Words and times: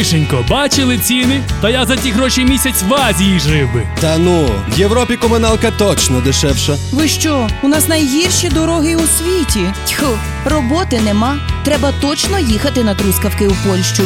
Гришенько, 0.00 0.44
бачили 0.48 0.98
ціни? 0.98 1.42
Та 1.60 1.70
я 1.70 1.86
за 1.86 1.96
ті 1.96 2.10
гроші 2.10 2.44
місяць 2.44 2.82
в 2.88 2.94
Азії 2.94 3.40
жив 3.40 3.72
би. 3.72 3.86
Та 4.00 4.18
ну, 4.18 4.50
в 4.68 4.78
Європі 4.78 5.16
комуналка 5.16 5.70
точно 5.70 6.20
дешевша. 6.20 6.76
Ви 6.92 7.08
що? 7.08 7.48
У 7.62 7.68
нас 7.68 7.88
найгірші 7.88 8.48
дороги 8.48 8.96
у 8.96 9.06
світі. 9.06 9.72
Тьху, 9.88 10.18
роботи 10.44 11.00
нема. 11.00 11.38
Треба 11.64 11.92
точно 12.00 12.38
їхати 12.38 12.84
на 12.84 12.94
трускавки 12.94 13.48
у 13.48 13.54
Польщу. 13.68 14.02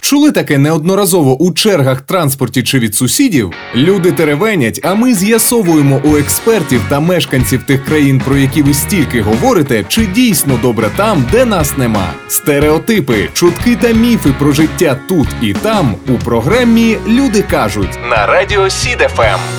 Чули 0.00 0.32
таке 0.32 0.58
неодноразово 0.58 1.42
у 1.42 1.52
чергах 1.52 2.00
транспорті 2.00 2.62
чи 2.62 2.78
від 2.78 2.94
сусідів? 2.94 3.52
Люди 3.74 4.12
теревенять, 4.12 4.80
а 4.84 4.94
ми 4.94 5.14
з'ясовуємо 5.14 6.00
у 6.04 6.16
експертів 6.16 6.80
та 6.88 7.00
мешканців 7.00 7.62
тих 7.62 7.84
країн, 7.84 8.22
про 8.24 8.36
які 8.36 8.62
ви 8.62 8.74
стільки 8.74 9.20
говорите, 9.22 9.84
чи 9.88 10.06
дійсно 10.06 10.58
добре 10.62 10.90
там, 10.96 11.24
де 11.32 11.44
нас 11.44 11.76
нема. 11.76 12.12
Стереотипи, 12.28 13.28
чутки 13.32 13.76
та 13.76 13.92
міфи 13.92 14.34
про 14.38 14.52
життя 14.52 14.98
тут 15.08 15.28
і 15.42 15.52
там 15.52 15.94
у 16.08 16.12
програмі 16.12 16.96
Люди 17.06 17.42
кажуть 17.42 17.98
на 18.10 18.26
радіо 18.26 18.70
СІДФМ. 18.70 19.57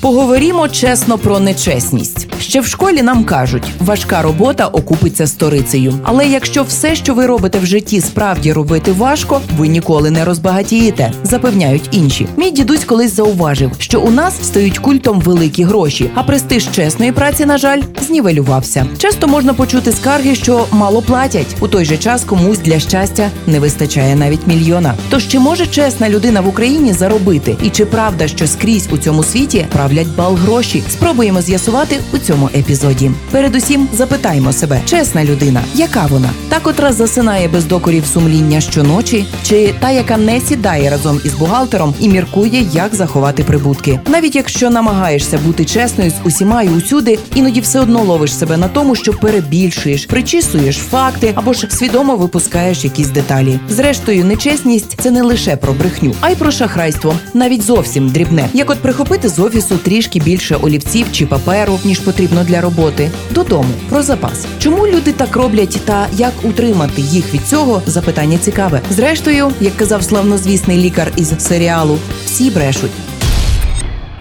Поговоримо 0.00 0.68
чесно 0.68 1.18
про 1.18 1.40
нечесність. 1.40 2.28
Ще 2.40 2.60
в 2.60 2.66
школі 2.66 3.02
нам 3.02 3.24
кажуть, 3.24 3.62
важка 3.80 4.22
робота 4.22 4.66
окупиться 4.66 5.26
сторицею. 5.26 5.94
Але 6.02 6.26
якщо 6.26 6.62
все, 6.62 6.94
що 6.94 7.14
ви 7.14 7.26
робите 7.26 7.58
в 7.58 7.66
житті, 7.66 8.00
справді 8.00 8.52
робити 8.52 8.92
важко, 8.92 9.40
ви 9.58 9.68
ніколи 9.68 10.10
не 10.10 10.24
розбагатієте, 10.24 11.12
запевняють 11.22 11.88
інші. 11.90 12.26
Мій 12.36 12.50
дідусь 12.50 12.84
колись 12.84 13.16
зауважив, 13.16 13.70
що 13.78 14.00
у 14.00 14.10
нас 14.10 14.34
стають 14.42 14.78
культом 14.78 15.20
великі 15.20 15.64
гроші, 15.64 16.10
а 16.14 16.22
престиж 16.22 16.68
чесної 16.72 17.12
праці, 17.12 17.46
на 17.46 17.58
жаль, 17.58 17.82
знівелювався. 18.06 18.86
Часто 18.98 19.28
можна 19.28 19.54
почути 19.54 19.92
скарги, 19.92 20.34
що 20.34 20.64
мало 20.72 21.02
платять. 21.02 21.56
У 21.60 21.68
той 21.68 21.84
же 21.84 21.96
час 21.96 22.24
комусь 22.24 22.58
для 22.58 22.80
щастя 22.80 23.30
не 23.46 23.60
вистачає 23.60 24.16
навіть 24.16 24.46
мільйона. 24.46 24.94
Тож 25.10 25.28
чи 25.28 25.38
може 25.38 25.66
чесна 25.66 26.08
людина 26.08 26.40
в 26.40 26.48
Україні 26.48 26.92
заробити? 26.92 27.56
І 27.62 27.70
чи 27.70 27.84
правда, 27.84 28.28
що 28.28 28.46
скрізь 28.46 28.88
у 28.92 28.98
цьому 28.98 29.24
світі 29.24 29.66
правлять 29.90 30.16
бал 30.16 30.34
гроші? 30.34 30.82
Спробуємо 30.90 31.42
з'ясувати 31.42 32.00
у 32.12 32.18
цьому 32.18 32.50
епізоді. 32.54 33.10
Передусім 33.30 33.88
запитаємо 33.92 34.52
себе, 34.52 34.80
чесна 34.86 35.24
людина, 35.24 35.62
яка 35.74 36.06
вона? 36.06 36.30
Та, 36.48 36.60
котра 36.60 36.92
засинає 36.92 37.48
без 37.48 37.64
докорів 37.64 38.06
сумління 38.06 38.60
щоночі, 38.60 39.26
чи 39.42 39.74
та, 39.80 39.90
яка 39.90 40.16
не 40.16 40.40
сідає 40.40 40.90
разом 40.90 41.20
із 41.24 41.34
бухгалтером 41.34 41.94
і 42.00 42.08
міркує, 42.08 42.66
як 42.72 42.94
заховати 42.94 43.44
прибутки. 43.44 44.00
Навіть 44.06 44.36
якщо 44.36 44.70
намагаєшся 44.70 45.38
бути 45.38 45.64
чесною 45.64 46.10
з 46.10 46.26
усіма 46.26 46.62
і 46.62 46.68
усюди, 46.68 47.18
іноді 47.34 47.60
все 47.60 47.80
одно 47.80 48.02
ловиш 48.02 48.34
себе 48.34 48.56
на 48.56 48.68
тому, 48.68 48.94
що 48.94 49.12
перебільшуєш, 49.12 50.06
причісуєш 50.06 50.76
факти 50.76 51.32
або 51.34 51.52
ж 51.52 51.66
свідомо 51.70 52.16
випускаєш 52.16 52.84
якісь 52.84 53.08
деталі. 53.08 53.60
Зрештою, 53.68 54.24
нечесність 54.24 54.96
це 55.00 55.10
не 55.10 55.22
лише 55.22 55.56
про 55.56 55.72
брехню, 55.72 56.14
а 56.20 56.30
й 56.30 56.34
про 56.34 56.50
шахрайство, 56.50 57.14
навіть 57.34 57.62
зовсім 57.62 58.08
дрібне. 58.08 58.48
Як 58.52 58.70
от 58.70 58.78
прихопити 58.78 59.28
з 59.28 59.38
офісу 59.38 59.79
трішки 59.82 60.20
більше 60.20 60.56
олівців 60.56 61.06
чи 61.12 61.26
паперу, 61.26 61.78
ніж 61.84 61.98
потрібно 61.98 62.44
для 62.44 62.60
роботи, 62.60 63.10
додому 63.30 63.68
про 63.88 64.02
запас. 64.02 64.46
Чому 64.58 64.86
люди 64.86 65.12
так 65.12 65.36
роблять 65.36 65.80
та 65.84 66.06
як 66.16 66.32
утримати 66.42 67.02
їх 67.02 67.34
від 67.34 67.46
цього? 67.46 67.82
Запитання 67.86 68.38
цікаве. 68.38 68.80
Зрештою, 68.90 69.52
як 69.60 69.76
казав 69.76 70.02
славнозвісний 70.02 70.78
лікар 70.78 71.12
із 71.16 71.32
серіалу, 71.38 71.98
всі 72.24 72.50
брешуть. 72.50 72.90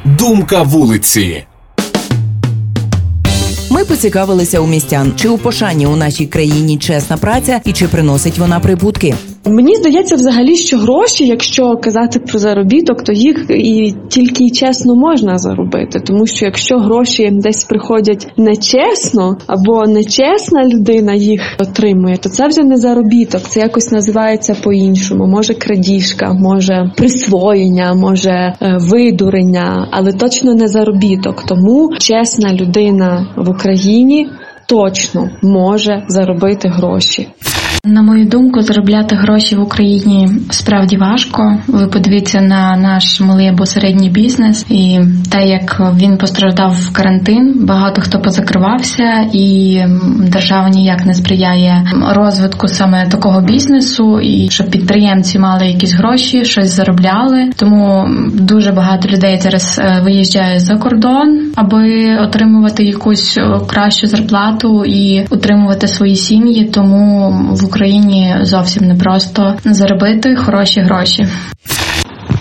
Думка 0.06 0.62
вулиці. 0.62 1.44
Ми 3.72 3.86
поцікавилися 3.86 4.60
у 4.60 4.68
містян, 4.68 5.14
чи 5.16 5.30
у 5.30 5.38
пошані 5.38 5.88
у 5.88 5.96
нашій 5.96 6.26
країні 6.26 6.78
чесна 6.78 7.18
праця 7.18 7.62
і 7.66 7.74
чи 7.74 7.88
приносить 7.88 8.38
вона 8.38 8.60
прибутки. 8.60 9.16
Мені 9.50 9.76
здається, 9.76 10.16
взагалі, 10.16 10.56
що 10.56 10.78
гроші, 10.78 11.28
якщо 11.28 11.78
казати 11.78 12.20
про 12.20 12.40
заробіток, 12.40 13.04
то 13.04 13.12
їх 13.12 13.46
і 13.50 13.94
тільки 14.10 14.44
й 14.44 14.52
чесно 14.52 14.96
можна 14.96 15.38
заробити. 15.38 16.00
Тому 16.00 16.28
що 16.28 16.46
якщо 16.46 16.78
гроші 16.78 17.30
десь 17.34 17.64
приходять 17.64 18.28
нечесно, 18.38 19.38
або 19.48 19.88
нечесна 19.88 20.66
людина 20.66 21.14
їх 21.14 21.42
отримує, 21.60 22.18
то 22.18 22.30
це 22.30 22.48
вже 22.48 22.64
не 22.64 22.78
заробіток, 22.78 23.42
це 23.42 23.60
якось 23.60 23.92
називається 23.92 24.56
по-іншому. 24.64 25.28
Може 25.28 25.54
крадіжка, 25.54 26.34
може 26.34 26.92
присвоєння, 26.98 27.94
може 27.94 28.30
е, 28.32 28.78
видурення, 28.80 29.88
але 29.92 30.14
точно 30.14 30.54
не 30.54 30.68
заробіток. 30.68 31.44
Тому 31.48 31.90
чесна 32.00 32.54
людина 32.54 33.34
в 33.38 33.50
Україні 33.50 34.28
точно 34.68 35.30
може 35.42 36.04
заробити 36.08 36.70
гроші. 36.70 37.28
На 37.84 38.02
мою 38.02 38.26
думку, 38.26 38.62
заробляти 38.62 39.16
гроші 39.16 39.56
в 39.56 39.62
Україні 39.62 40.30
справді 40.50 40.98
важко. 40.98 41.58
Ви 41.68 41.88
подивіться 41.88 42.42
на 42.42 42.78
наш 42.78 43.22
малий 43.22 43.48
або 43.48 43.66
середній 43.66 44.10
бізнес, 44.10 44.66
і 44.70 45.00
те, 45.32 45.48
як 45.48 45.82
він 45.96 46.18
постраждав 46.18 46.72
в 46.72 46.94
карантин, 46.94 47.66
багато 47.66 48.02
хто 48.02 48.20
позакривався, 48.20 49.28
і 49.34 49.80
держава 50.32 50.70
ніяк 50.70 51.06
не 51.06 51.14
сприяє 51.14 51.88
розвитку 52.16 52.68
саме 52.68 53.08
такого 53.08 53.42
бізнесу, 53.42 54.20
і 54.20 54.50
щоб 54.50 54.70
підприємці 54.70 55.40
мали 55.40 55.68
якісь 55.68 55.94
гроші, 55.94 56.46
щось 56.46 56.76
заробляли. 56.76 57.50
Тому 57.56 58.10
дуже 58.34 58.72
багато 58.72 59.08
людей 59.08 59.40
зараз 59.40 59.80
е, 59.84 60.02
виїжджає 60.04 60.60
за 60.60 60.76
кордон, 60.76 61.52
аби 61.56 62.18
отримувати 62.18 62.84
якусь 62.84 63.38
е, 63.38 63.60
кращу 63.68 64.08
зарплату 64.08 64.86
і 64.86 65.26
утримувати 65.32 65.88
свої 65.88 66.16
сім'ї. 66.16 66.66
Тому 66.66 67.30
в 67.52 67.69
Україні 67.70 68.36
зовсім 68.42 68.88
непросто 68.88 69.56
заробити 69.66 70.36
хороші 70.36 70.82
гроші. 70.82 71.28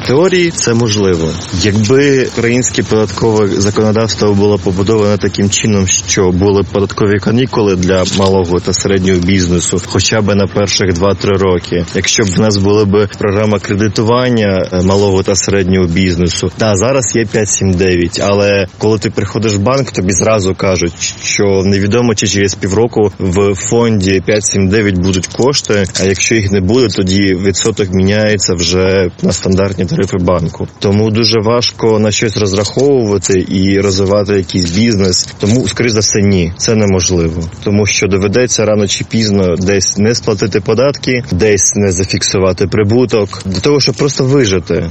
Теорії 0.08 0.50
це 0.50 0.74
можливо, 0.74 1.28
якби 1.62 2.26
українське 2.38 2.82
податкове 2.82 3.46
законодавство 3.46 4.34
було 4.34 4.58
побудоване 4.58 5.18
таким 5.18 5.50
чином, 5.50 5.86
що 5.86 6.30
були 6.30 6.62
податкові 6.72 7.18
канікули 7.18 7.76
для 7.76 8.04
малого 8.18 8.60
та 8.60 8.72
середнього 8.72 9.18
бізнесу, 9.18 9.82
хоча 9.86 10.20
б 10.20 10.34
на 10.34 10.46
перших 10.46 10.90
2-3 10.90 11.38
роки. 11.38 11.84
Якщо 11.94 12.22
б 12.22 12.26
в 12.26 12.40
нас 12.40 12.56
була 12.56 12.84
б 12.84 13.08
програма 13.18 13.58
кредитування 13.58 14.68
е, 14.72 14.82
малого 14.82 15.22
та 15.22 15.34
середнього 15.34 15.86
бізнесу, 15.86 16.52
та 16.56 16.76
зараз 16.76 17.16
є 17.16 17.24
5-7-9, 17.24 18.22
але 18.22 18.66
коли 18.78 18.98
ти 18.98 19.10
приходиш 19.10 19.54
в 19.54 19.58
банк, 19.58 19.90
тобі 19.90 20.12
зразу 20.12 20.54
кажуть, 20.54 21.14
що 21.22 21.62
невідомо 21.64 22.14
чи 22.14 22.28
через 22.28 22.54
півроку 22.54 23.12
в 23.18 23.54
фонді 23.54 24.22
5-7-9 24.28 24.96
будуть 24.96 25.26
кошти. 25.26 25.84
А 26.00 26.04
якщо 26.04 26.34
їх 26.34 26.50
не 26.50 26.60
буде, 26.60 26.88
тоді 26.88 27.34
відсоток 27.44 27.88
міняється 27.92 28.54
вже 28.54 29.10
на 29.22 29.32
стандартні 29.32 29.84
тарифи 29.98 30.24
банку. 30.24 30.68
Тому 30.78 31.10
дуже 31.10 31.40
важко 31.40 31.98
на 31.98 32.10
щось 32.10 32.36
розраховувати 32.36 33.46
і 33.48 33.80
розвивати 33.80 34.32
якийсь 34.32 34.70
бізнес. 34.70 35.28
Тому, 35.38 35.68
скоріш 35.68 35.92
за 35.92 36.00
все, 36.00 36.22
ні, 36.22 36.52
це 36.56 36.74
неможливо, 36.74 37.42
тому 37.64 37.86
що 37.86 38.06
доведеться 38.06 38.64
рано 38.64 38.88
чи 38.88 39.04
пізно 39.04 39.56
десь 39.56 39.98
не 39.98 40.14
сплатити 40.14 40.60
податки, 40.60 41.24
десь 41.32 41.72
не 41.76 41.92
зафіксувати 41.92 42.66
прибуток 42.66 43.42
для 43.44 43.60
того, 43.60 43.80
щоб 43.80 43.94
просто 43.94 44.24
вижити. 44.24 44.90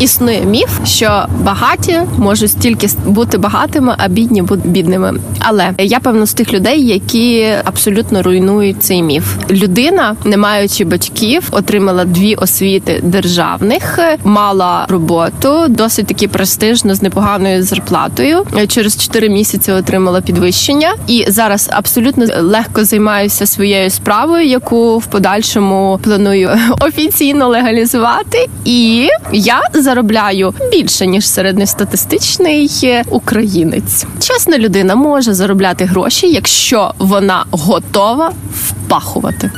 Існує 0.00 0.44
міф, 0.44 0.68
що 0.84 1.26
багаті 1.42 2.00
можуть 2.18 2.58
тільки 2.58 2.88
бути 3.06 3.38
багатими, 3.38 3.94
а 3.98 4.08
бідні 4.08 4.42
бідними. 4.64 5.14
Але 5.38 5.74
я 5.78 6.00
певно 6.00 6.26
з 6.26 6.34
тих 6.34 6.52
людей, 6.52 6.86
які 6.86 7.46
абсолютно 7.64 8.22
руйнують 8.22 8.82
цей 8.82 9.02
міф. 9.02 9.24
Людина, 9.50 10.16
не 10.24 10.36
маючи 10.36 10.84
батьків, 10.84 11.48
отримала 11.50 12.04
дві 12.04 12.34
освіти 12.34 13.00
державних, 13.02 13.98
мала 14.26 14.86
роботу, 14.88 15.64
досить 15.68 16.06
таки 16.06 16.28
престижно 16.28 16.94
з 16.94 17.02
непоганою 17.02 17.62
зарплатою. 17.62 18.46
Через 18.68 18.96
4 18.96 19.28
місяці 19.28 19.72
отримала 19.72 20.20
підвищення, 20.20 20.94
і 21.06 21.24
зараз 21.28 21.68
абсолютно 21.72 22.26
легко 22.40 22.84
займаюся 22.84 23.46
своєю 23.46 23.90
справою, 23.90 24.46
яку 24.46 24.98
в 24.98 25.06
подальшому 25.06 26.00
планую 26.02 26.50
офіційно 26.80 27.48
легалізувати. 27.48 28.46
І 28.64 29.08
я 29.32 29.60
заробляю 29.74 30.54
більше 30.72 31.06
ніж 31.06 31.28
середньостатистичний 31.28 32.70
українець. 33.10 34.06
Чесна 34.20 34.58
людина 34.58 34.94
може 34.94 35.34
заробляти 35.34 35.84
гроші, 35.84 36.30
якщо 36.30 36.94
вона 36.98 37.44
готова 37.50 38.32
впахувати. 38.54 39.50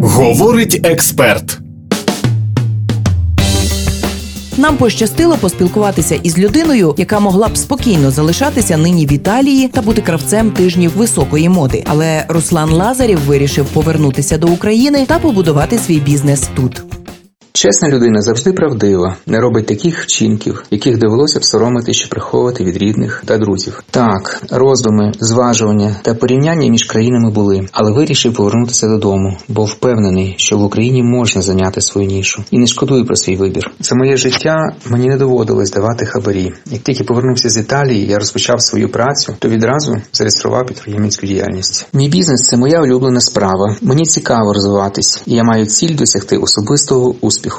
Говорить 0.00 0.80
експерт. 0.84 1.58
Нам 4.56 4.76
пощастило 4.76 5.36
поспілкуватися 5.36 6.14
із 6.14 6.38
людиною, 6.38 6.94
яка 6.98 7.20
могла 7.20 7.48
б 7.48 7.56
спокійно 7.56 8.10
залишатися 8.10 8.76
нині 8.76 9.06
в 9.06 9.12
Італії 9.12 9.68
та 9.68 9.82
бути 9.82 10.02
кравцем 10.02 10.50
тижнів 10.50 10.96
високої 10.96 11.48
моди. 11.48 11.84
Але 11.86 12.24
Руслан 12.28 12.70
Лазарів 12.70 13.18
вирішив 13.20 13.66
повернутися 13.66 14.38
до 14.38 14.46
України 14.46 15.06
та 15.06 15.18
побудувати 15.18 15.78
свій 15.78 15.98
бізнес 15.98 16.48
тут. 16.56 16.89
Чесна 17.62 17.88
людина 17.88 18.22
завжди 18.22 18.52
правдива, 18.52 19.16
не 19.26 19.40
робить 19.40 19.66
таких 19.66 20.02
вчинків, 20.02 20.62
яких 20.70 20.98
довелося 20.98 21.38
б 21.38 21.44
соромити 21.44 21.92
чи 21.92 22.08
приховувати 22.08 22.64
від 22.64 22.76
рідних 22.76 23.22
та 23.26 23.38
друзів. 23.38 23.82
Так, 23.90 24.42
роздуми, 24.50 25.12
зважування 25.20 25.96
та 26.02 26.14
порівняння 26.14 26.70
між 26.70 26.84
країнами 26.84 27.30
були, 27.30 27.68
але 27.72 27.92
вирішив 27.92 28.34
повернутися 28.34 28.88
додому, 28.88 29.36
бо 29.48 29.64
впевнений, 29.64 30.34
що 30.38 30.58
в 30.58 30.62
Україні 30.62 31.02
можна 31.02 31.42
зайняти 31.42 31.80
свою 31.80 32.08
нішу 32.08 32.44
і 32.50 32.58
не 32.58 32.66
шкодую 32.66 33.04
про 33.04 33.16
свій 33.16 33.36
вибір. 33.36 33.70
За 33.80 33.94
моє 33.94 34.16
життя 34.16 34.56
мені 34.86 35.08
не 35.08 35.16
доводилось 35.16 35.70
давати 35.70 36.06
хабарі. 36.06 36.52
Як 36.70 36.82
тільки 36.82 37.04
повернувся 37.04 37.48
з 37.48 37.56
Італії, 37.56 38.06
я 38.06 38.18
розпочав 38.18 38.62
свою 38.62 38.88
працю, 38.88 39.34
то 39.38 39.48
відразу 39.48 39.96
зареєстрував 40.12 40.66
підприємницьку 40.66 41.26
діяльність. 41.26 41.88
Мій 41.92 42.08
бізнес 42.08 42.40
це 42.40 42.56
моя 42.56 42.80
улюблена 42.80 43.20
справа. 43.20 43.76
Мені 43.82 44.04
цікаво 44.04 44.52
розвиватись, 44.52 45.22
і 45.26 45.34
я 45.34 45.44
маю 45.44 45.66
ціль 45.66 45.96
досягти 45.96 46.36
особистого 46.36 47.14
успіху. 47.20 47.49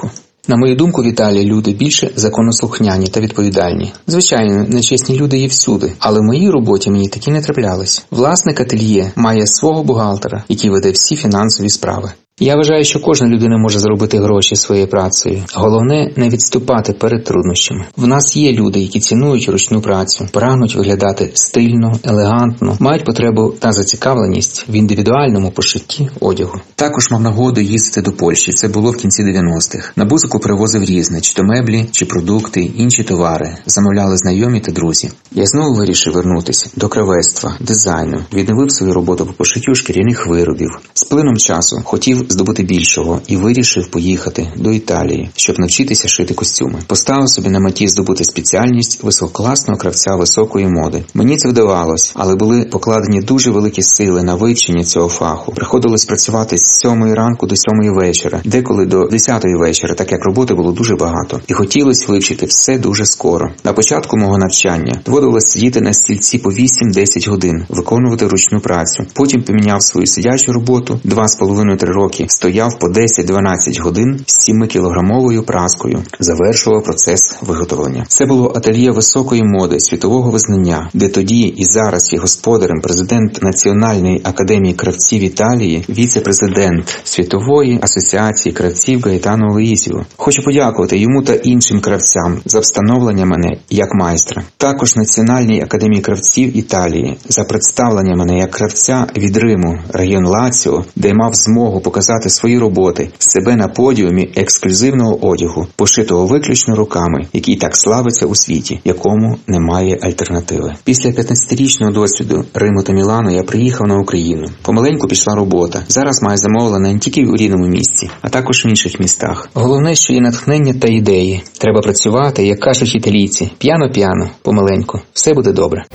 На 0.47 0.57
мою 0.57 0.75
думку, 0.75 1.03
в 1.03 1.43
люди 1.43 1.71
більше 1.71 2.11
законослухняні 2.15 3.07
та 3.07 3.19
відповідальні. 3.19 3.93
Звичайно, 4.07 4.65
нечесні 4.67 5.17
люди 5.17 5.38
є 5.38 5.47
всюди, 5.47 5.93
але 5.99 6.19
в 6.19 6.23
моїй 6.23 6.49
роботі 6.49 6.91
мені 6.91 7.09
такі 7.09 7.31
не 7.31 7.41
траплялись. 7.41 8.05
Власник 8.11 8.61
ательє 8.61 9.11
має 9.15 9.47
свого 9.47 9.83
бухгалтера, 9.83 10.43
який 10.49 10.69
веде 10.69 10.91
всі 10.91 11.15
фінансові 11.15 11.69
справи. 11.69 12.11
Я 12.39 12.56
вважаю, 12.56 12.83
що 12.83 13.00
кожна 13.00 13.28
людина 13.28 13.57
може 13.57 13.80
заробити 13.80 14.19
гроші 14.19 14.56
своєю 14.56 14.88
працею. 14.88 15.44
Головне 15.54 16.13
не 16.16 16.30
відступати 16.30 16.94
перед 16.94 17.24
труднощами. 17.24 17.86
В 17.98 18.07
нас 18.07 18.36
є 18.36 18.54
люди, 18.54 18.80
які 18.80 19.00
цінують 19.00 19.50
ручну 19.50 19.81
працю, 19.81 20.28
прагнуть 20.31 20.75
виглядати 20.75 21.31
стильно, 21.33 22.00
елегантно, 22.04 22.78
мають 22.80 23.06
потребу 23.06 23.54
та 23.60 23.72
зацікавленість 23.72 24.66
в 24.69 24.74
індивідуальному 24.74 25.51
пошитті 25.51 26.10
одягу. 26.19 26.60
Також 26.75 27.12
мав 27.12 27.22
нагоду 27.22 27.62
їздити 27.62 28.01
до 28.01 28.12
Польщі. 28.12 28.51
Це 28.51 28.68
було 28.68 28.92
в 28.92 28.98
кінці 28.98 29.24
90-х. 29.24 29.92
На 29.95 30.06
бузику 30.06 30.39
привозив 30.39 30.83
різне, 30.83 31.22
чи 31.22 31.33
то 31.33 31.44
меблі, 31.44 31.86
чи 31.92 32.06
продукти, 32.06 32.72
інші 32.75 33.04
товари. 33.04 33.57
Замовляли 33.66 34.18
знайомі 34.18 34.60
та 34.60 34.72
друзі. 34.72 35.12
Я 35.31 35.45
знову 35.45 35.75
вирішив 35.75 36.13
вернутися 36.13 36.69
до 36.75 36.88
кравецтва, 36.88 37.56
дизайну, 37.60 38.22
відновив 38.33 38.72
свою 38.72 38.94
роботу 38.94 39.25
по 39.25 39.33
пошиттю 39.33 39.75
шкіряних 39.75 40.28
виробів. 40.28 40.69
З 40.94 41.04
плином 41.04 41.38
часу 41.38 41.81
хотів 41.83 42.20
здобути 42.29 42.63
більшого 42.63 43.21
і 43.27 43.38
вирішив 43.38 43.88
поїхати 43.88 44.47
до 44.56 44.71
Італії, 44.71 45.29
щоб 45.35 45.59
навчитися 45.59 46.07
шити 46.07 46.33
костюми. 46.33 46.79
Поставив 46.88 47.29
собі 47.29 47.50
на 47.50 47.59
меті 47.59 47.88
здобути 47.88 48.23
спеціальність 48.23 49.03
висококласного 49.03 49.79
кравця 49.79 50.15
високої 50.15 50.68
моди. 50.68 51.03
Мені 51.13 51.38
це 51.38 51.50
вдавалось, 51.50 52.12
але 52.15 52.35
були 52.35 52.63
покладені 52.63 53.21
дуже 53.21 53.51
великі 53.51 53.81
сили 53.81 54.23
на 54.23 54.35
вивчення 54.35 54.83
цього 54.83 55.09
фаху. 55.09 55.51
Приходилось 55.51 56.06
працювати 56.06 56.57
з 56.57 56.79
сьомої 56.79 57.13
ранку 57.13 57.47
до 57.47 57.56
сьомої 57.56 57.89
вечора, 57.89 58.41
деколи 58.45 58.85
до 58.85 59.03
десятої 59.03 59.56
вечора, 59.56 59.94
так 59.95 60.12
як 60.12 60.25
роботи 60.25 60.53
було 60.53 60.71
дуже 60.71 60.95
багато, 60.95 61.41
і 61.47 61.53
хотілося 61.53 62.06
вивчити 62.07 62.45
все 62.45 62.77
дуже 62.77 63.06
скоро. 63.06 63.50
На 63.63 63.73
початку 63.73 64.18
мого 64.18 64.38
навчання 64.38 65.01
доводилось 65.06 65.51
сидіти 65.51 65.81
на 65.81 65.94
стільці 65.94 66.38
по 66.38 66.50
8-10 66.50 67.29
годин, 67.29 67.65
виконувати 67.69 68.27
ручну 68.27 68.59
працю. 68.59 69.03
Потім 69.13 69.44
поміняв 69.44 69.83
свою 69.83 70.07
сидячу 70.07 70.53
роботу 70.53 71.00
2,5-3 71.06 71.85
роки 71.85 72.10
стояв 72.27 72.79
по 72.79 72.87
10-12 72.87 73.81
годин 73.81 74.19
з 74.27 74.49
7-кілограмовою 74.49 75.45
праскою, 75.45 76.03
завершував 76.19 76.83
процес 76.83 77.37
виготовлення. 77.41 78.05
Це 78.07 78.25
було 78.25 78.53
ательє 78.55 78.91
високої 78.91 79.41
моди 79.43 79.79
світового 79.79 80.31
визнання, 80.31 80.89
де 80.93 81.07
тоді 81.09 81.39
і 81.39 81.65
зараз 81.65 82.13
є 82.13 82.19
господарем 82.19 82.81
президент 82.83 83.43
Національної 83.43 84.21
академії 84.23 84.73
кравців 84.73 85.23
Італії, 85.23 85.85
віце-президент 85.89 87.01
світової 87.03 87.79
асоціації 87.81 88.53
кравців 88.53 89.01
Гаетано 89.01 89.53
Луїзіо. 89.53 90.05
Хочу 90.17 90.43
подякувати 90.43 90.97
йому 90.97 91.23
та 91.23 91.33
іншим 91.33 91.81
кравцям 91.81 92.41
за 92.45 92.59
встановлення 92.59 93.25
мене 93.25 93.57
як 93.69 93.89
майстра. 93.93 94.43
Також 94.57 94.95
Національній 94.95 95.61
академії 95.61 96.01
кравців 96.01 96.57
Італії 96.57 97.17
за 97.29 97.43
представлення 97.43 98.15
мене 98.15 98.37
як 98.37 98.51
кравця 98.51 99.07
від 99.17 99.37
Риму, 99.37 99.79
район 99.89 100.25
Лаціо, 100.25 100.83
де 100.95 101.13
мав 101.13 101.33
змогу 101.33 101.79
показати 102.01 102.30
свої 102.30 102.59
роботи, 102.59 103.09
себе 103.19 103.56
на 103.56 103.68
подіумі 103.68 104.30
ексклюзивного 104.36 105.27
одягу, 105.27 105.68
пошитого 105.75 106.25
виключно 106.25 106.75
руками, 106.75 107.27
який 107.33 107.56
так 107.56 107.75
славиться 107.75 108.25
у 108.25 108.36
світі, 108.36 108.80
якому 108.86 109.38
немає 109.48 110.00
альтернативи. 110.01 110.74
Після 110.83 111.09
15-річного 111.09 111.92
досвіду 111.92 112.45
Риму 112.53 112.83
та 112.83 112.94
Мілану 112.94 113.30
я 113.36 113.44
приїхав 113.44 113.88
на 113.88 114.00
Україну. 114.00 114.45
Помаленьку 114.62 115.07
пішла 115.07 115.36
робота. 115.36 115.83
Зараз 115.88 116.21
маю 116.21 116.38
замовлення 116.38 116.94
не 116.94 117.00
тільки 117.00 117.25
у 117.25 117.36
рідному 117.36 117.68
місці, 117.68 118.09
а 118.21 118.30
також 118.30 118.65
в 118.65 118.68
інших 118.68 119.00
містах. 119.00 119.50
Головне, 119.54 119.95
що 119.95 120.13
є 120.13 120.19
натхнення 120.19 120.74
та 120.74 120.88
ідеї. 120.88 121.44
Треба 121.59 121.81
працювати, 121.81 122.45
як 122.45 122.59
кажуть 122.59 122.95
італійці, 122.95 123.51
п'яно-п'яно, 123.57 124.30
помаленьку. 124.42 125.00
Все 125.13 125.33
буде 125.33 125.51
добре. 125.51 125.86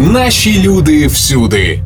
Наші 0.00 0.62
люди 0.62 1.06
всюди. 1.06 1.82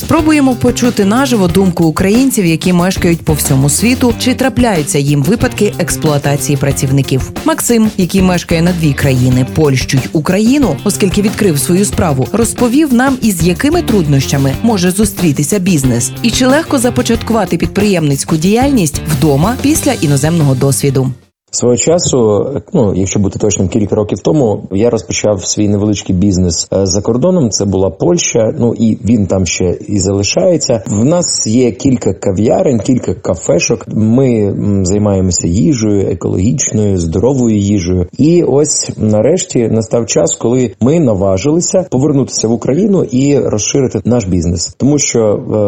Спробуємо 0.00 0.54
почути 0.54 1.04
наживо 1.04 1.48
думку 1.48 1.84
українців, 1.84 2.46
які 2.46 2.72
мешкають 2.72 3.22
по 3.22 3.32
всьому 3.32 3.70
світу, 3.70 4.14
чи 4.18 4.34
трапляються 4.34 4.98
їм 4.98 5.22
випадки 5.22 5.74
експлуатації 5.78 6.56
працівників. 6.56 7.32
Максим, 7.44 7.90
який 7.96 8.22
мешкає 8.22 8.62
на 8.62 8.72
дві 8.72 8.92
країни 8.92 9.46
Польщу 9.54 9.96
й 9.96 10.08
Україну, 10.12 10.76
оскільки 10.84 11.22
відкрив 11.22 11.58
свою 11.58 11.84
справу, 11.84 12.28
розповів 12.32 12.94
нам, 12.94 13.18
із 13.22 13.42
якими 13.42 13.82
труднощами 13.82 14.54
може 14.62 14.90
зустрітися 14.90 15.58
бізнес, 15.58 16.12
і 16.22 16.30
чи 16.30 16.46
легко 16.46 16.78
започаткувати 16.78 17.56
підприємницьку 17.56 18.36
діяльність 18.36 19.02
вдома 19.08 19.56
після 19.62 19.92
іноземного 19.92 20.54
досвіду. 20.54 21.12
Свого 21.52 21.76
часу, 21.76 22.46
ну 22.72 22.94
якщо 22.94 23.20
бути 23.20 23.38
точним, 23.38 23.68
кілька 23.68 23.94
років 23.94 24.18
тому 24.18 24.62
я 24.72 24.90
розпочав 24.90 25.44
свій 25.44 25.68
невеличкий 25.68 26.16
бізнес 26.16 26.68
е, 26.72 26.86
за 26.86 27.02
кордоном. 27.02 27.50
Це 27.50 27.64
була 27.64 27.90
Польща. 27.90 28.54
Ну 28.58 28.74
і 28.74 28.98
він 29.04 29.26
там 29.26 29.46
ще 29.46 29.78
і 29.88 30.00
залишається. 30.00 30.82
В 30.86 31.04
нас 31.04 31.46
є 31.46 31.72
кілька 31.72 32.12
кав'ярень, 32.12 32.78
кілька 32.78 33.14
кафешок. 33.14 33.84
Ми 33.88 34.54
займаємося 34.84 35.48
їжею, 35.48 36.10
екологічною, 36.10 36.98
здоровою 36.98 37.56
їжею. 37.56 38.06
І 38.18 38.42
ось 38.42 38.90
нарешті 38.96 39.68
настав 39.68 40.06
час, 40.06 40.34
коли 40.34 40.70
ми 40.80 41.00
наважилися 41.00 41.86
повернутися 41.90 42.48
в 42.48 42.52
Україну 42.52 43.04
і 43.04 43.38
розширити 43.38 44.00
наш 44.04 44.24
бізнес, 44.24 44.74
тому 44.76 44.98
що 44.98 45.20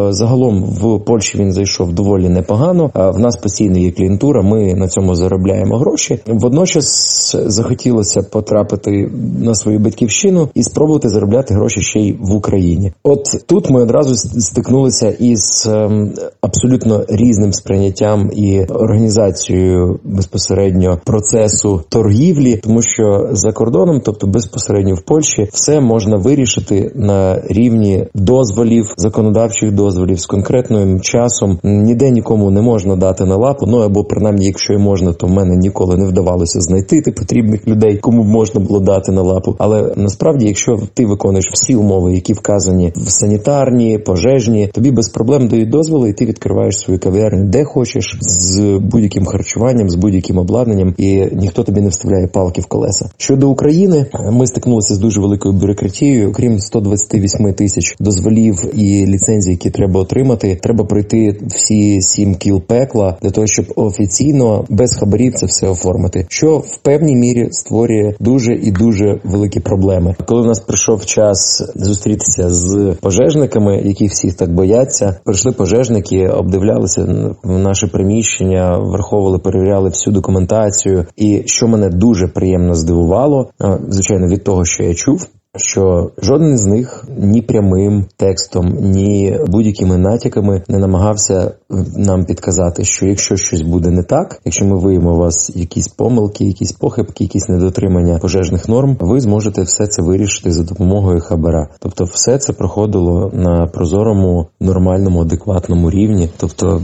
е, 0.08 0.12
загалом 0.12 0.62
в 0.62 1.04
Польщі 1.04 1.38
він 1.38 1.52
зайшов 1.52 1.92
доволі 1.92 2.28
непогано. 2.28 2.90
А 2.94 3.10
в 3.10 3.18
нас 3.18 3.36
постійно 3.36 3.78
є 3.78 3.90
клієнтура. 3.90 4.42
Ми 4.42 4.74
на 4.74 4.88
цьому 4.88 5.14
заробляємо 5.14 5.71
гроші. 5.78 6.18
Водночас 6.26 7.36
захотілося 7.46 8.22
потрапити 8.22 9.10
на 9.38 9.54
свою 9.54 9.78
батьківщину 9.78 10.48
і 10.54 10.62
спробувати 10.62 11.08
заробляти 11.08 11.54
гроші 11.54 11.80
ще 11.80 12.00
й 12.00 12.12
в 12.20 12.32
Україні. 12.32 12.92
От 13.02 13.44
тут 13.46 13.70
ми 13.70 13.82
одразу 13.82 14.14
стикнулися 14.40 15.08
із 15.10 15.66
ем, 15.66 16.12
абсолютно 16.40 17.04
різним 17.08 17.52
сприйняттям 17.52 18.30
і 18.32 18.64
організацією 18.64 20.00
безпосередньо 20.04 21.00
процесу 21.04 21.82
торгівлі, 21.88 22.56
тому 22.56 22.82
що 22.82 23.28
за 23.32 23.52
кордоном, 23.52 24.00
тобто 24.04 24.26
безпосередньо 24.26 24.94
в 24.94 25.02
Польщі, 25.02 25.48
все 25.52 25.80
можна 25.80 26.16
вирішити 26.16 26.92
на 26.94 27.42
рівні 27.48 28.06
дозволів, 28.14 28.94
законодавчих 28.96 29.72
дозволів 29.72 30.20
з 30.20 30.26
конкретним 30.26 31.00
часом. 31.00 31.58
Ніде 31.62 32.10
нікому 32.10 32.50
не 32.50 32.62
можна 32.62 32.96
дати 32.96 33.24
на 33.24 33.36
лапу. 33.36 33.66
Ну 33.66 33.78
або 33.78 34.04
принаймні, 34.04 34.46
якщо 34.46 34.72
і 34.72 34.78
можна, 34.78 35.12
то 35.12 35.26
в 35.26 35.30
мене 35.30 35.56
ніколи 35.62 35.96
не 35.96 36.08
вдавалося 36.08 36.60
знайти 36.60 37.00
ти 37.00 37.12
потрібних 37.12 37.68
людей, 37.68 37.98
кому 37.98 38.24
можна 38.24 38.60
було 38.60 38.80
дати 38.80 39.12
на 39.12 39.22
лапу. 39.22 39.54
Але 39.58 39.92
насправді, 39.96 40.46
якщо 40.46 40.78
ти 40.94 41.06
виконуєш 41.06 41.44
всі 41.52 41.74
умови, 41.74 42.14
які 42.14 42.32
вказані 42.32 42.92
в 42.96 43.10
санітарні, 43.10 43.98
пожежні, 43.98 44.66
тобі 44.66 44.90
без 44.90 45.08
проблем 45.08 45.48
дають 45.48 45.70
дозволи, 45.70 46.10
і 46.10 46.12
ти 46.12 46.26
відкриваєш 46.26 46.78
свою 46.78 47.00
кав'ярню, 47.00 47.44
де 47.44 47.64
хочеш, 47.64 48.16
з 48.20 48.78
будь-яким 48.78 49.24
харчуванням, 49.24 49.90
з 49.90 49.94
будь-яким 49.94 50.38
обладнанням, 50.38 50.94
і 50.98 51.26
ніхто 51.32 51.62
тобі 51.62 51.80
не 51.80 51.88
вставляє 51.88 52.26
палки 52.26 52.60
в 52.60 52.66
колеса. 52.66 53.10
Щодо 53.16 53.50
України, 53.50 54.06
ми 54.32 54.46
стикнулися 54.46 54.94
з 54.94 54.98
дуже 54.98 55.20
великою 55.20 55.54
бюрократією. 55.54 56.30
Окрім 56.30 56.58
128 56.58 57.54
тисяч 57.54 57.96
дозволів 58.00 58.54
і 58.74 59.06
ліцензій, 59.06 59.50
які 59.50 59.70
треба 59.70 60.00
отримати, 60.00 60.58
треба 60.62 60.84
пройти 60.84 61.36
всі 61.46 62.02
сім 62.02 62.34
кіл 62.34 62.62
пекла 62.62 63.16
для 63.22 63.30
того, 63.30 63.46
щоб 63.46 63.66
офіційно 63.76 64.64
без 64.68 64.96
хабарів 64.96 65.34
це 65.34 65.46
все 65.52 65.68
оформити, 65.68 66.26
що 66.28 66.58
в 66.58 66.76
певній 66.76 67.16
мірі 67.16 67.48
створює 67.50 68.14
дуже 68.20 68.54
і 68.54 68.70
дуже 68.70 69.20
великі 69.24 69.60
проблеми. 69.60 70.14
Коли 70.26 70.42
у 70.42 70.46
нас 70.46 70.60
прийшов 70.60 71.04
час 71.04 71.62
зустрітися 71.74 72.50
з 72.50 72.96
пожежниками, 73.00 73.82
які 73.84 74.06
всіх 74.06 74.34
так 74.34 74.54
бояться, 74.54 75.16
прийшли 75.24 75.52
пожежники, 75.52 76.28
обдивлялися 76.28 77.02
в 77.42 77.58
наше 77.58 77.86
приміщення, 77.86 78.78
враховували, 78.78 79.38
перевіряли 79.38 79.88
всю 79.88 80.14
документацію. 80.14 81.06
І 81.16 81.42
що 81.46 81.68
мене 81.68 81.88
дуже 81.88 82.28
приємно 82.28 82.74
здивувало, 82.74 83.50
звичайно, 83.88 84.26
від 84.26 84.44
того, 84.44 84.64
що 84.64 84.84
я 84.84 84.94
чув. 84.94 85.26
Що 85.56 86.10
жоден 86.22 86.58
з 86.58 86.66
них 86.66 87.04
ні 87.18 87.42
прямим 87.42 88.06
текстом, 88.16 88.76
ні 88.80 89.38
будь-якими 89.46 89.98
натяками 89.98 90.62
не 90.68 90.78
намагався 90.78 91.52
нам 91.96 92.24
підказати, 92.24 92.84
що 92.84 93.06
якщо 93.06 93.36
щось 93.36 93.60
буде 93.60 93.90
не 93.90 94.02
так, 94.02 94.40
якщо 94.44 94.64
ми 94.64 94.78
виявимо 94.78 95.14
у 95.14 95.18
вас 95.18 95.52
якісь 95.54 95.88
помилки, 95.88 96.44
якісь 96.44 96.72
похибки, 96.72 97.24
якісь 97.24 97.48
недотримання 97.48 98.18
пожежних 98.18 98.68
норм, 98.68 98.96
ви 99.00 99.20
зможете 99.20 99.62
все 99.62 99.86
це 99.86 100.02
вирішити 100.02 100.52
за 100.52 100.62
допомогою 100.62 101.20
хабара. 101.20 101.68
Тобто, 101.78 102.04
все 102.04 102.38
це 102.38 102.52
проходило 102.52 103.30
на 103.34 103.66
прозорому, 103.66 104.46
нормальному, 104.60 105.20
адекватному 105.20 105.90
рівні. 105.90 106.28
Тобто. 106.36 106.82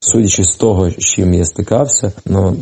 Судячи 0.00 0.44
з 0.44 0.56
того, 0.56 0.90
з 0.90 0.98
чим 0.98 1.34
я 1.34 1.44
стикався, 1.44 2.12
ну 2.26 2.56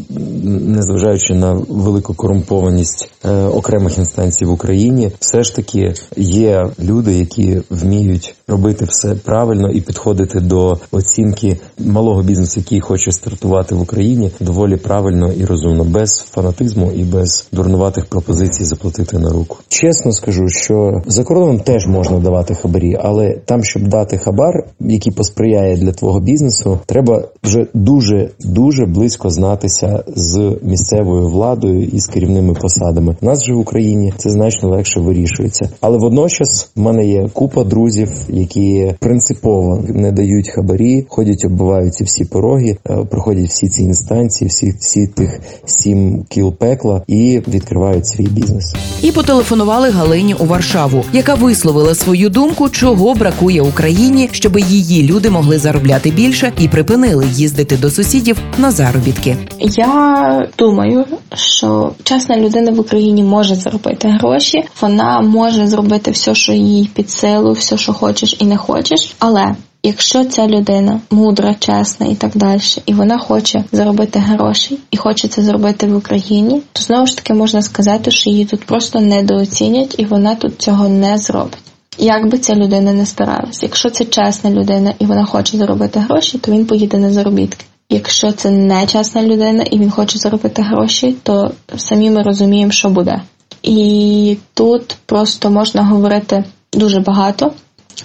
незважаючи 0.45 1.35
на 1.35 1.53
велику 1.53 2.15
корумпованість 2.15 3.11
е, 3.25 3.31
окремих 3.45 3.99
інстанцій 3.99 4.45
в 4.45 4.53
Україні, 4.53 5.13
все 5.21 5.43
ж 5.43 5.57
таки 5.57 5.95
є 6.17 6.71
люди, 6.81 7.15
які 7.15 7.63
вміють 7.71 8.35
робити 8.49 8.85
все 8.85 9.15
правильно 9.15 9.71
і 9.71 9.81
підходити 9.81 10.41
до 10.41 10.79
оцінки 10.93 11.57
малого 11.79 12.23
бізнесу, 12.23 12.61
який 12.61 12.81
хоче 12.81 13.13
стартувати 13.13 13.75
в 13.75 13.81
Україні, 13.81 14.31
доволі 14.41 14.77
правильно 14.77 15.33
і 15.33 15.45
розумно, 15.45 15.85
без 15.85 16.19
фанатизму 16.31 16.93
і 16.93 17.05
без 17.05 17.49
дурнуватих 17.53 18.07
пропозицій 18.07 18.65
заплатити 18.65 19.19
на 19.19 19.31
руку. 19.31 19.57
Чесно 19.69 20.13
скажу, 20.13 20.49
що 20.49 21.03
за 21.07 21.25
кордоном 21.25 21.61
теж 21.61 21.87
можна 21.87 22.19
давати 22.19 22.55
хабарі, 22.55 22.97
але 23.01 23.31
там, 23.45 23.65
щоб 23.65 23.89
дати 23.89 24.19
хабар, 24.19 24.65
який 24.81 25.13
посприяє 25.13 25.77
для 25.77 25.93
твого 25.93 26.21
бізнесу, 26.21 26.79
треба 26.87 27.29
вже 27.45 27.67
дуже 27.75 28.31
дуже 28.45 28.87
близько 28.87 29.31
знатися 29.31 30.05
з 30.17 30.57
місцевою 30.63 31.29
владою 31.29 31.83
і 31.83 32.01
з 32.01 32.07
керівними 32.07 32.55
посадами. 32.55 33.17
У 33.21 33.27
нас 33.27 33.45
же 33.45 33.55
в 33.55 33.59
Україні 33.59 34.13
це 34.17 34.31
значно 34.31 34.69
легше 34.69 35.01
вирішується, 35.01 35.69
але 35.81 35.99
водночас 35.99 36.71
в 36.77 36.81
мене 36.81 37.07
є 37.07 37.29
купа 37.33 37.65
друзів, 37.65 38.11
які 38.37 38.95
принципово 39.01 39.85
не 39.89 40.13
дають 40.13 40.49
хабарі, 40.49 41.07
ходять, 41.09 41.45
оббивають 41.45 41.95
ці 41.95 42.05
всі 42.05 42.25
пороги, 42.25 42.77
е, 42.91 42.97
проходять 43.11 43.49
всі 43.49 43.69
ці 43.69 43.83
інстанції, 43.83 44.49
всі 44.49 44.75
всі 44.81 45.07
тих 45.07 45.41
сім 45.65 46.25
кіл 46.29 46.53
пекла 46.53 47.03
і 47.07 47.43
відкривають 47.49 48.07
свій 48.07 48.27
бізнес. 48.27 48.75
І 49.03 49.13
потелефонували 49.13 49.91
Галині 49.91 50.35
у 50.35 50.45
Варшаву, 50.45 51.05
яка 51.13 51.35
висловила 51.35 51.95
свою 51.95 52.29
думку, 52.29 52.69
чого 52.69 53.15
бракує 53.15 53.63
Україні, 53.63 54.29
щоб 54.33 54.59
її 54.59 55.03
люди 55.03 55.31
могли 55.31 55.59
заробляти 55.59 56.11
більше 56.11 56.53
і 56.61 56.69
припинили 56.69 57.27
їздити 57.33 57.77
до 57.77 57.91
сусідів 57.91 58.37
на 58.59 58.71
заробітки. 58.71 59.37
Я 59.61 60.49
думаю, 60.59 61.05
що 61.37 61.93
чесна 62.05 62.37
людина 62.37 62.73
в 62.73 62.81
Україні 62.81 63.23
може 63.23 63.55
заробити 63.55 64.09
гроші. 64.09 64.65
Вона 64.81 65.21
може 65.21 65.67
зробити 65.67 66.11
все, 66.11 66.35
що 66.35 66.53
їй 66.53 66.91
під 66.95 67.11
силу, 67.11 67.53
все, 67.53 67.79
що 67.79 67.93
хочеш 67.93 68.37
і 68.39 68.45
не 68.45 68.57
хочеш, 68.57 69.15
але. 69.19 69.55
Якщо 69.83 70.25
ця 70.25 70.47
людина 70.47 71.01
мудра, 71.11 71.55
чесна 71.55 72.07
і 72.07 72.15
так 72.15 72.31
далі, 72.35 72.61
і 72.87 72.95
вона 72.95 73.19
хоче 73.19 73.65
заробити 73.73 74.19
гроші 74.19 74.79
і 74.91 74.97
хоче 74.97 75.29
це 75.29 75.43
зробити 75.43 75.87
в 75.87 75.97
Україні, 75.97 76.63
то 76.73 76.83
знову 76.83 77.07
ж 77.07 77.17
таки 77.17 77.35
можна 77.35 77.63
сказати, 77.63 78.11
що 78.11 78.31
її 78.31 78.45
тут 78.45 78.65
просто 78.65 79.01
недооцінять, 79.01 79.95
і 79.99 80.05
вона 80.05 80.35
тут 80.35 80.63
цього 80.63 80.89
не 80.89 81.19
зробить. 81.19 81.59
Як 81.99 82.31
би 82.31 82.39
ця 82.39 82.55
людина 82.55 82.93
не 82.93 83.07
старалась, 83.07 83.63
якщо 83.63 83.91
це 83.91 84.05
чесна 84.05 84.51
людина 84.51 84.95
і 84.99 85.07
вона 85.07 85.25
хоче 85.25 85.57
заробити 85.57 86.01
гроші, 86.01 86.39
то 86.39 86.53
він 86.53 86.67
поїде 86.67 86.99
на 86.99 87.13
заробітки. 87.13 87.65
Якщо 87.91 88.33
це 88.33 88.51
не 88.51 88.87
чесна 88.87 89.23
людина 89.23 89.63
і 89.63 89.79
він 89.79 89.91
хоче 89.91 90.19
заробити 90.19 90.63
гроші, 90.63 91.17
то 91.23 91.51
самі 91.77 92.11
ми 92.11 92.23
розуміємо, 92.23 92.73
що 92.73 92.89
буде. 92.89 93.23
І 93.63 94.37
тут 94.55 94.97
просто 95.07 95.51
можна 95.51 95.85
говорити 95.85 96.45
дуже 96.73 97.01
багато 97.01 97.53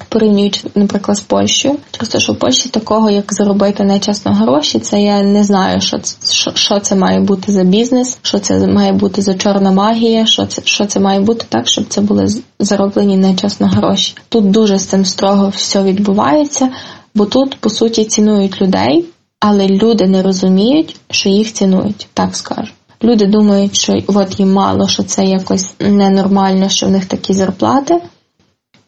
порівнюючи, 0.10 0.62
наприклад, 0.76 1.18
з 1.18 1.22
Польщею. 1.22 1.78
Через 1.92 2.10
те, 2.10 2.20
що 2.20 2.34
в 2.34 2.40
Польщі 2.40 2.70
такого, 2.70 3.10
як 3.10 3.34
заробити 3.34 3.84
нечесно 3.84 4.34
гроші, 4.34 4.80
це 4.80 5.02
я 5.02 5.22
не 5.22 5.44
знаю, 5.44 5.82
що 5.82 6.00
це, 6.00 6.34
що, 6.34 6.52
що 6.56 6.80
це 6.80 6.96
має 6.96 7.20
бути 7.20 7.52
за 7.52 7.64
бізнес, 7.64 8.18
що 8.22 8.40
це 8.40 8.68
має 8.68 8.92
бути 8.92 9.22
за 9.22 9.34
чорна 9.34 9.72
магія, 9.72 10.26
що 10.26 10.46
це 10.46 10.62
що 10.66 10.86
це 10.86 11.00
має 11.00 11.20
бути 11.20 11.46
так, 11.50 11.68
щоб 11.68 11.86
це 11.88 12.02
були 12.02 12.28
зароблені 12.60 13.18
нечесно 13.18 13.68
гроші. 13.68 14.16
Тут 14.30 14.52
дуже 14.52 14.80
з 14.80 14.86
цим 14.86 15.06
строго 15.06 15.50
все 15.50 15.84
відбувається, 15.84 16.70
бо 17.16 17.26
тут, 17.26 17.56
по 17.56 17.70
суті, 17.70 18.06
цінують 18.06 18.62
людей, 18.62 19.06
але 19.42 19.68
люди 19.68 20.08
не 20.08 20.22
розуміють, 20.22 20.96
що 21.10 21.30
їх 21.30 21.54
цінують, 21.54 22.08
так 22.14 22.36
скажу. 22.36 22.72
Люди 23.04 23.26
думають, 23.26 23.76
що 23.76 24.00
от 24.08 24.40
їм 24.40 24.54
мало, 24.54 24.88
що 24.88 25.04
це 25.04 25.26
якось 25.26 25.74
ненормально, 25.80 26.70
що 26.70 26.88
в 26.88 26.92
них 26.92 27.06
такі 27.06 27.34
зарплати 27.34 28.02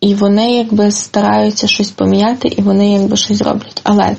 і 0.04 0.14
вони 0.14 0.52
якби 0.52 0.92
стараються 0.92 1.68
щось 1.68 1.92
поміняти, 1.92 2.48
і 2.48 2.62
вони 2.62 2.94
якби 2.94 3.18
щось 3.18 3.42
роблять. 3.42 3.82
Але 3.84 4.16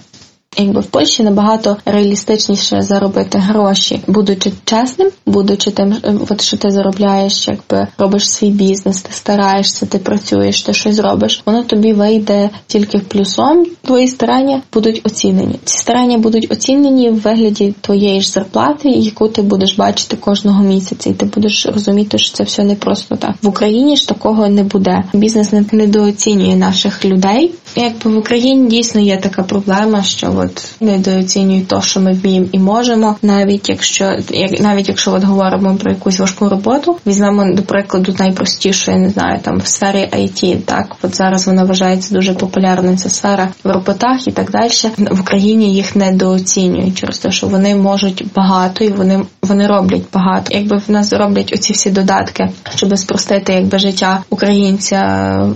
якби 0.56 0.80
в 0.80 0.86
Польщі 0.86 1.22
набагато 1.22 1.76
реалістичніше 1.84 2.82
заробити 2.82 3.38
гроші, 3.38 4.00
будучи 4.06 4.52
чесним, 4.64 5.10
будучи 5.26 5.70
тим, 5.70 5.94
от 6.30 6.40
що 6.40 6.56
ти 6.56 6.70
заробляєш, 6.70 7.48
якби 7.48 7.86
робиш 7.98 8.30
свій 8.30 8.50
бізнес, 8.50 9.02
ти 9.02 9.12
стараєшся, 9.12 9.86
ти 9.86 9.98
працюєш, 9.98 10.62
ти 10.62 10.72
щось 10.72 10.98
робиш. 10.98 11.42
Воно 11.46 11.62
тобі 11.62 11.92
вийде 11.92 12.50
тільки 12.66 12.98
плюсом. 12.98 13.66
Твої 13.82 14.08
старання 14.08 14.62
будуть 14.72 15.00
оцінені. 15.06 15.54
Ці 15.64 15.78
старання 15.78 16.18
будуть 16.18 16.52
оцінені 16.52 17.10
в 17.10 17.20
вигляді 17.20 17.74
твоєї 17.80 18.20
ж 18.20 18.30
зарплати, 18.30 18.88
яку 18.88 19.28
ти 19.28 19.42
будеш 19.42 19.76
бачити 19.76 20.16
кожного 20.16 20.62
місяця, 20.62 21.10
і 21.10 21.12
ти 21.12 21.26
будеш 21.26 21.66
розуміти, 21.66 22.18
що 22.18 22.36
це 22.36 22.44
все 22.44 22.64
не 22.64 22.74
просто 22.74 23.16
так. 23.16 23.34
В 23.42 23.48
Україні 23.48 23.96
ж 23.96 24.08
такого 24.08 24.48
не 24.48 24.62
буде. 24.62 25.04
Бізнес 25.12 25.52
не 25.52 25.64
недооцінює 25.72 26.56
наших 26.56 27.04
людей. 27.04 27.50
Якби 27.76 28.10
в 28.10 28.18
Україні 28.18 28.68
дійсно 28.68 29.00
є 29.00 29.16
така 29.16 29.42
проблема, 29.42 30.02
що 30.02 30.34
от 30.36 30.74
недооцінюють 30.80 31.68
то, 31.68 31.80
що 31.80 32.00
ми 32.00 32.12
вміємо 32.12 32.46
і 32.52 32.58
можемо, 32.58 33.16
навіть 33.22 33.68
якщо 33.68 34.16
як 34.30 34.60
навіть 34.60 34.88
якщо 34.88 35.12
от 35.12 35.24
говоримо 35.24 35.76
про 35.76 35.90
якусь 35.90 36.20
важку 36.20 36.48
роботу, 36.48 36.96
візьмемо 37.06 37.52
до 37.54 37.62
прикладу 37.62 38.14
найпростішу, 38.18 38.90
я 38.90 38.96
не 38.96 39.10
знаю, 39.10 39.40
там 39.42 39.58
в 39.58 39.66
сфері 39.66 40.08
IT, 40.12 40.60
так 40.60 40.96
от 41.02 41.16
зараз 41.16 41.46
вона 41.46 41.64
вважається 41.64 42.14
дуже 42.14 42.34
популярною 42.34 42.96
ця 42.96 43.10
сфера 43.10 43.48
в 43.64 43.70
роботах 43.70 44.28
і 44.28 44.32
так 44.32 44.50
далі. 44.50 44.70
В 44.98 45.20
Україні 45.20 45.74
їх 45.74 45.96
недооцінюють 45.96 46.98
через 46.98 47.18
те, 47.18 47.30
що 47.30 47.46
вони 47.46 47.74
можуть 47.74 48.24
багато 48.34 48.84
і 48.84 48.88
вони 48.88 49.22
вони 49.42 49.66
роблять 49.66 50.02
багато. 50.12 50.54
Якби 50.54 50.76
в 50.76 50.90
нас 50.90 51.12
роблять 51.12 51.52
оці 51.52 51.72
всі 51.72 51.90
додатки, 51.90 52.48
щоб 52.74 52.98
спростити 52.98 53.52
якби 53.52 53.78
життя 53.78 54.22
українця 54.30 55.00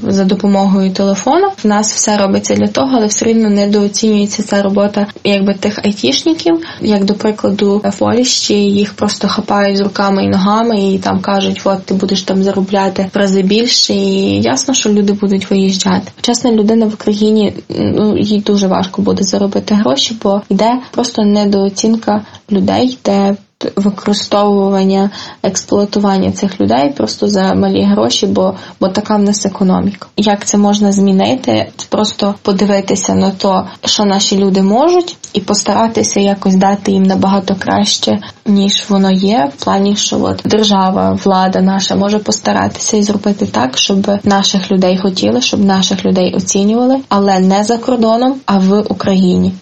за 0.02 0.24
допомогою 0.24 0.90
телефону, 0.90 1.48
в 1.64 1.66
нас 1.66 1.92
все 1.92 2.07
робиться 2.16 2.54
для 2.54 2.66
того, 2.66 2.90
але 2.92 3.06
все 3.06 3.24
рівно 3.24 3.50
недооцінюється 3.50 4.42
ця 4.42 4.62
робота 4.62 5.06
якби 5.24 5.54
тих 5.54 5.78
айтішників, 5.84 6.60
як 6.80 7.04
до 7.04 7.14
прикладу 7.14 7.82
в 7.84 7.98
Польщі 7.98 8.54
їх 8.54 8.94
просто 8.94 9.28
хапають 9.28 9.76
з 9.76 9.80
руками 9.80 10.24
і 10.24 10.28
ногами, 10.28 10.92
і 10.92 10.98
там 10.98 11.20
кажуть, 11.20 11.60
от 11.64 11.84
ти 11.84 11.94
будеш 11.94 12.22
там 12.22 12.42
заробляти 12.42 13.10
в 13.14 13.16
рази 13.16 13.42
більше, 13.42 13.94
і 13.94 14.42
ясно, 14.42 14.74
що 14.74 14.90
люди 14.90 15.12
будуть 15.12 15.50
виїжджати. 15.50 16.12
Чесна 16.20 16.52
людина 16.52 16.86
в 16.86 16.94
Україні 16.94 17.54
ну 17.68 18.18
їй 18.18 18.40
дуже 18.40 18.66
важко 18.66 19.02
буде 19.02 19.22
заробити 19.22 19.74
гроші, 19.74 20.16
бо 20.22 20.42
йде 20.48 20.80
просто 20.90 21.22
недооцінка 21.22 22.24
людей, 22.50 22.98
де 23.04 23.36
використовування, 23.76 25.10
експлуатування 25.42 26.32
цих 26.32 26.60
людей 26.60 26.92
просто 26.96 27.28
за 27.28 27.54
малі 27.54 27.82
гроші, 27.82 28.26
бо 28.26 28.54
бо 28.80 28.88
така 28.88 29.16
в 29.16 29.22
нас 29.22 29.46
економіка. 29.46 30.06
Як 30.16 30.44
це 30.44 30.58
можна 30.58 30.92
змінити? 30.92 31.70
Просто 31.88 32.34
подивитися 32.42 33.14
на 33.14 33.30
то, 33.30 33.66
що 33.84 34.04
наші 34.04 34.38
люди 34.38 34.62
можуть, 34.62 35.16
і 35.32 35.40
постаратися 35.40 36.20
якось 36.20 36.56
дати 36.56 36.92
їм 36.92 37.02
набагато 37.02 37.56
краще, 37.58 38.18
ніж 38.46 38.84
воно 38.88 39.10
є, 39.10 39.50
в 39.56 39.64
плані, 39.64 39.96
що 39.96 40.22
от 40.22 40.42
держава, 40.44 41.18
влада 41.24 41.60
наша 41.60 41.96
може 41.96 42.18
постаратися 42.18 42.96
і 42.96 43.02
зробити 43.02 43.46
так, 43.46 43.78
щоб 43.78 44.10
наших 44.24 44.70
людей 44.70 44.98
хотіли, 44.98 45.40
щоб 45.40 45.64
наших 45.64 46.04
людей 46.04 46.34
оцінювали, 46.34 47.00
але 47.08 47.38
не 47.38 47.64
за 47.64 47.78
кордоном, 47.78 48.34
а 48.46 48.58
в 48.58 48.80
Україні. 48.80 49.52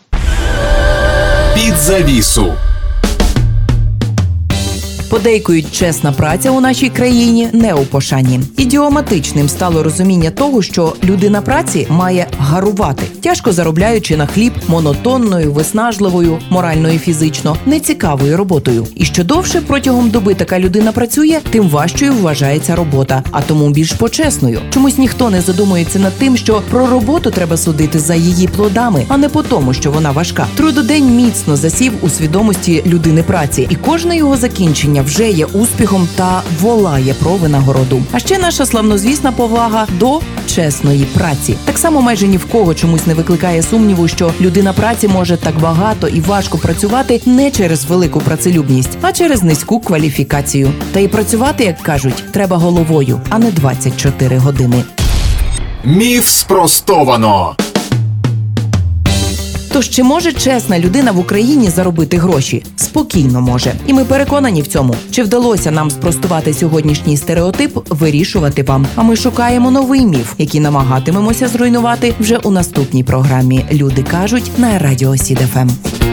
Під 1.55 1.75
завісу. 1.75 2.53
Подейкують 5.11 5.73
чесна 5.73 6.13
праця 6.13 6.51
у 6.51 6.61
нашій 6.61 6.89
країні 6.89 7.49
не 7.53 7.75
у 7.75 7.85
пошані. 7.85 8.41
Ідіоматичним 8.57 9.49
стало 9.49 9.83
розуміння 9.83 10.31
того, 10.31 10.63
що 10.63 10.93
людина 11.05 11.43
праці 11.43 11.87
має 11.91 12.27
гарувати, 12.39 13.03
тяжко 13.21 13.53
заробляючи 13.53 14.17
на 14.17 14.27
хліб 14.27 14.53
монотонною, 14.69 15.53
виснажливою, 15.53 16.39
морально 16.51 16.91
і 16.91 16.99
фізично 16.99 17.57
нецікавою 17.67 18.37
роботою. 18.37 18.87
І 18.95 19.05
що 19.05 19.25
довше 19.25 19.61
протягом 19.61 20.11
доби 20.11 20.35
така 20.35 20.59
людина 20.59 20.93
працює, 20.93 21.41
тим 21.51 21.69
важчою 21.69 22.13
вважається 22.13 22.77
робота, 22.77 23.23
а 23.31 23.43
тому 23.43 23.71
більш 23.71 23.93
почесною. 23.93 24.61
Чомусь 24.71 24.99
ніхто 24.99 25.31
не 25.31 25.41
задумується 25.41 25.99
над 25.99 26.13
тим, 26.13 26.37
що 26.37 26.63
про 26.71 26.87
роботу 26.87 27.31
треба 27.31 27.57
судити 27.57 27.99
за 27.99 28.15
її 28.15 28.49
плодами, 28.49 29.05
а 29.09 29.17
не 29.17 29.29
по 29.29 29.43
тому, 29.43 29.75
що 29.75 29.91
вона 29.91 30.11
важка. 30.11 30.47
Трудодень 30.57 31.17
міцно 31.17 31.57
засів 31.57 31.93
у 32.03 32.09
свідомості 32.09 32.83
людини 32.87 33.23
праці, 33.23 33.67
і 33.71 33.75
кожне 33.75 34.17
його 34.17 34.37
закінчення 34.37 35.03
вже 35.07 35.31
є 35.31 35.47
успіхом 35.47 36.09
та 36.17 36.43
волає 36.61 37.15
про 37.15 37.31
винагороду. 37.31 38.03
А 38.13 38.19
ще 38.19 38.39
наша 38.39 38.67
славнозвісна 38.67 39.33
повага 39.33 39.87
до 39.99 40.21
чесної 40.55 41.05
праці. 41.05 41.57
Так 41.65 41.79
само 41.79 42.03
майже 42.03 42.29
ні 42.29 42.37
в 42.37 42.45
кого 42.45 42.75
чомусь 42.75 43.07
не 43.07 43.15
викликає 43.15 43.63
сумніву, 43.63 44.09
що 44.09 44.33
людина 44.41 44.73
праці 44.73 45.09
може 45.09 45.37
так 45.37 45.61
багато 45.61 46.09
і 46.09 46.21
важко 46.21 46.59
працювати 46.59 47.21
не 47.27 47.51
через 47.51 47.85
велику 47.85 48.21
працелюбність, 48.21 48.99
а 49.03 49.13
через 49.13 49.43
низьку 49.43 49.81
кваліфікацію. 49.81 50.73
Та 50.93 51.01
й 51.01 51.09
працювати, 51.09 51.65
як 51.65 51.79
кажуть, 51.79 52.25
треба 52.33 52.57
головою, 52.57 53.21
а 53.29 53.39
не 53.39 53.51
24 53.51 54.39
години. 54.39 54.85
Міф 55.85 56.29
спростовано. 56.29 57.57
Тож 59.77 59.89
чи 59.89 60.03
може 60.03 60.33
чесна 60.33 60.79
людина 60.79 61.13
в 61.13 61.19
Україні 61.19 61.71
заробити 61.71 62.17
гроші? 62.17 62.65
Спокійно 62.77 63.41
може, 63.41 63.73
і 63.87 63.93
ми 63.93 64.05
переконані 64.05 64.63
в 64.63 64.67
цьому. 64.67 64.95
Чи 65.11 65.23
вдалося 65.23 65.71
нам 65.71 65.91
спростувати 65.91 66.55
сьогоднішній 66.55 67.17
стереотип? 67.17 67.79
Вирішувати 67.91 68.63
вам. 68.63 68.87
А 68.95 69.03
ми 69.03 69.17
шукаємо 69.17 69.71
новий 69.71 70.07
міф, 70.07 70.35
який 70.39 70.61
намагатимемося 70.61 71.49
зруйнувати 71.49 72.15
вже 72.21 72.37
у 72.37 72.51
наступній 72.51 73.05
програмі. 73.05 73.65
Люди 73.73 74.03
кажуть 74.03 74.51
на 74.59 74.79
радіо 74.79 75.17
Сід 75.17 75.39
ФМ. 75.39 76.06